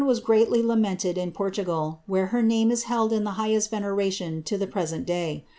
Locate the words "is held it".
2.71-3.21